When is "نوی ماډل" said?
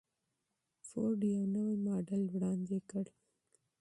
1.55-2.21